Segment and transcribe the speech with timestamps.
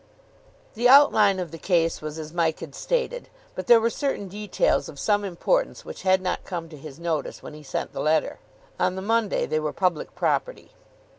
[0.73, 3.29] The outline of the case was as Mike had stated.
[3.53, 7.43] But there were certain details of some importance which had not come to his notice
[7.43, 8.39] when he sent the letter.
[8.79, 10.71] On the Monday they were public property.